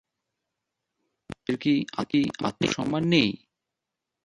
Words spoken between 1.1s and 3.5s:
আমাদের কি আত্মসম্মান নেই?